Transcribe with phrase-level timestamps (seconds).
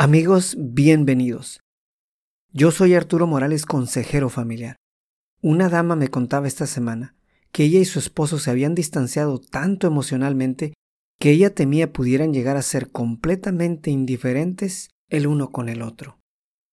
[0.00, 1.58] Amigos, bienvenidos.
[2.52, 4.76] Yo soy Arturo Morales, consejero familiar.
[5.42, 7.16] Una dama me contaba esta semana
[7.50, 10.72] que ella y su esposo se habían distanciado tanto emocionalmente
[11.18, 16.20] que ella temía pudieran llegar a ser completamente indiferentes el uno con el otro.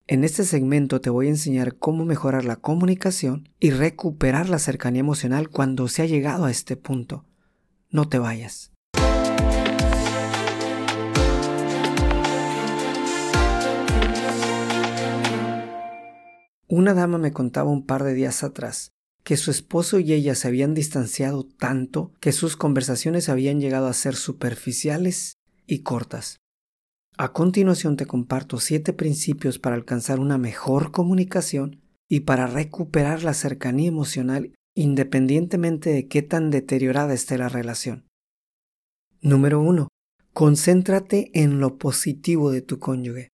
[0.06, 5.00] En este segmento te voy a enseñar cómo mejorar la comunicación y recuperar la cercanía
[5.00, 7.26] emocional cuando se ha llegado a este punto.
[7.90, 8.75] No te vayas.
[16.78, 18.92] Una dama me contaba un par de días atrás
[19.24, 23.94] que su esposo y ella se habían distanciado tanto que sus conversaciones habían llegado a
[23.94, 26.42] ser superficiales y cortas.
[27.18, 33.34] A continuación te comparto siete principios para alcanzar una mejor comunicación y para recuperar la
[33.34, 38.06] cercanía emocional independientemente de qué tan deteriorada esté la relación.
[39.22, 39.88] Número 1.
[40.34, 43.30] Concéntrate en lo positivo de tu cónyuge.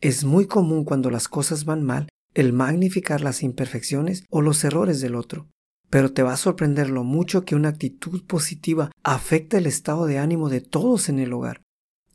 [0.00, 5.00] Es muy común cuando las cosas van mal el magnificar las imperfecciones o los errores
[5.00, 5.48] del otro.
[5.88, 10.18] Pero te va a sorprender lo mucho que una actitud positiva afecta el estado de
[10.18, 11.62] ánimo de todos en el hogar.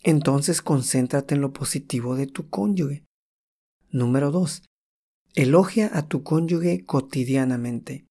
[0.03, 3.03] Entonces concéntrate en lo positivo de tu cónyuge.
[3.89, 4.61] Número 2.
[5.33, 8.05] Elogia a tu cónyuge cotidianamente.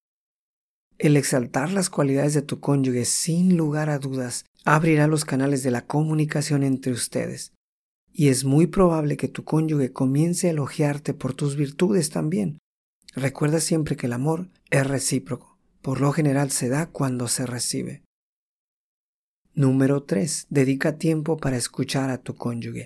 [0.97, 5.71] El exaltar las cualidades de tu cónyuge sin lugar a dudas abrirá los canales de
[5.71, 7.53] la comunicación entre ustedes
[8.13, 12.59] y es muy probable que tu cónyuge comience a elogiarte por tus virtudes también.
[13.13, 15.57] Recuerda siempre que el amor es recíproco.
[15.81, 18.03] Por lo general se da cuando se recibe.
[19.53, 20.47] Número 3.
[20.49, 22.85] Dedica tiempo para escuchar a tu cónyuge.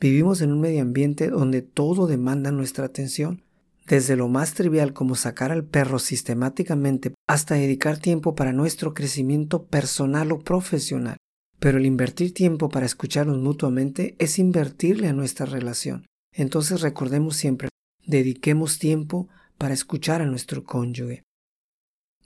[0.00, 3.42] Vivimos en un medio ambiente donde todo demanda nuestra atención,
[3.86, 9.66] desde lo más trivial como sacar al perro sistemáticamente hasta dedicar tiempo para nuestro crecimiento
[9.66, 11.16] personal o profesional.
[11.58, 16.06] Pero el invertir tiempo para escucharnos mutuamente es invertirle a nuestra relación.
[16.32, 17.68] Entonces recordemos siempre,
[18.04, 21.22] dediquemos tiempo para escuchar a nuestro cónyuge.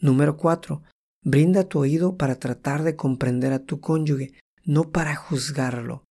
[0.00, 0.82] Número 4.
[1.22, 4.32] Brinda tu oído para tratar de comprender a tu cónyuge,
[4.64, 6.04] no para juzgarlo.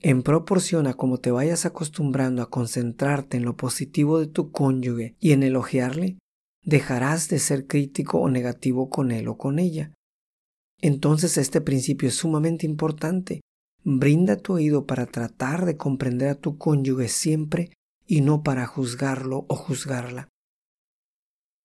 [0.00, 5.16] En proporción a cómo te vayas acostumbrando a concentrarte en lo positivo de tu cónyuge
[5.20, 6.18] y en elogiarle,
[6.64, 9.92] dejarás de ser crítico o negativo con él o con ella.
[10.82, 13.40] Entonces este principio es sumamente importante.
[13.84, 17.70] Brinda tu oído para tratar de comprender a tu cónyuge siempre
[18.06, 20.28] y no para juzgarlo o juzgarla.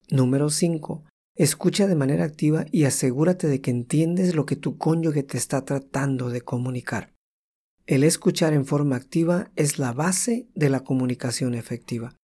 [0.08, 1.04] Número 5.
[1.36, 5.64] Escucha de manera activa y asegúrate de que entiendes lo que tu cónyuge te está
[5.64, 7.12] tratando de comunicar.
[7.86, 12.14] El escuchar en forma activa es la base de la comunicación efectiva.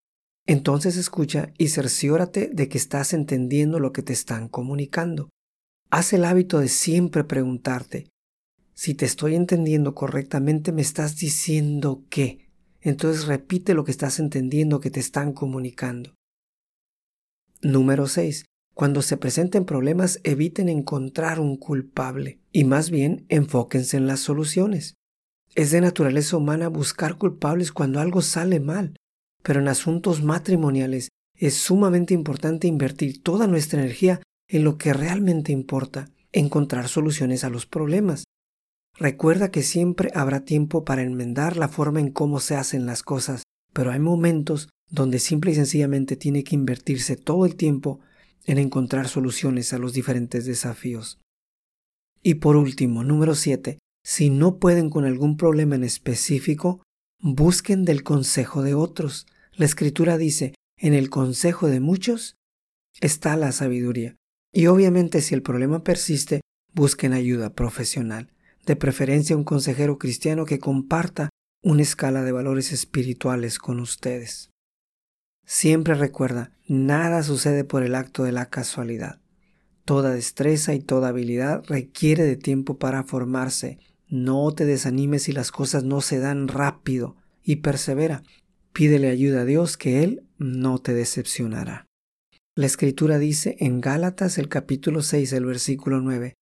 [0.47, 5.29] Entonces escucha y cerciórate de que estás entendiendo lo que te están comunicando.
[5.95, 8.09] Haz el hábito de siempre preguntarte,
[8.73, 12.49] si te estoy entendiendo correctamente, me estás diciendo qué.
[12.81, 16.13] Entonces repite lo que estás entendiendo que te están comunicando.
[17.61, 18.43] Número 6.
[18.73, 24.95] Cuando se presenten problemas, eviten encontrar un culpable y más bien enfóquense en las soluciones.
[25.55, 28.97] Es de naturaleza humana buscar culpables cuando algo sale mal,
[29.43, 31.07] pero en asuntos matrimoniales
[31.37, 37.49] es sumamente importante invertir toda nuestra energía en lo que realmente importa, encontrar soluciones a
[37.49, 38.25] los problemas.
[38.97, 43.43] Recuerda que siempre habrá tiempo para enmendar la forma en cómo se hacen las cosas,
[43.73, 47.99] pero hay momentos donde simple y sencillamente tiene que invertirse todo el tiempo
[48.45, 51.19] en encontrar soluciones a los diferentes desafíos.
[52.21, 53.79] Y por último, número 7.
[54.03, 56.83] Si no pueden con algún problema en específico,
[57.19, 59.25] busquen del consejo de otros.
[59.53, 62.35] La escritura dice, en el consejo de muchos
[63.01, 64.15] está la sabiduría.
[64.57, 66.39] Y obviamente si el problema persiste,
[66.73, 68.31] busquen ayuda profesional,
[68.65, 71.29] de preferencia un consejero cristiano que comparta
[71.61, 74.51] una escala de valores espirituales con ustedes.
[75.45, 79.19] Siempre recuerda, nada sucede por el acto de la casualidad.
[79.83, 83.79] Toda destreza y toda habilidad requiere de tiempo para formarse.
[84.07, 88.23] No te desanimes si las cosas no se dan rápido y persevera.
[88.71, 91.84] Pídele ayuda a Dios que Él no te decepcionará.
[92.57, 96.35] La escritura dice en Gálatas el capítulo 6, el versículo 9,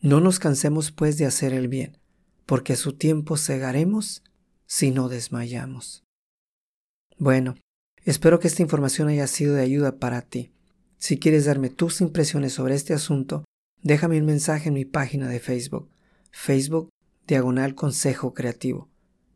[0.00, 1.98] No nos cansemos pues de hacer el bien,
[2.46, 4.22] porque a su tiempo cegaremos
[4.66, 6.04] si no desmayamos.
[7.18, 7.56] Bueno,
[8.04, 10.52] espero que esta información haya sido de ayuda para ti.
[10.98, 13.44] Si quieres darme tus impresiones sobre este asunto,
[13.82, 15.90] déjame un mensaje en mi página de Facebook,
[16.30, 16.88] Facebook
[17.26, 18.88] Diagonal Consejo Creativo.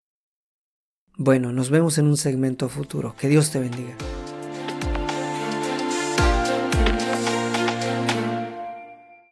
[1.16, 3.16] Bueno, nos vemos en un segmento futuro.
[3.18, 3.96] Que Dios te bendiga.